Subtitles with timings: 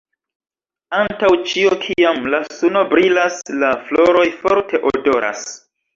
[0.99, 5.45] Antaŭ ĉio kiam la suno brilas la floroj forte odoras.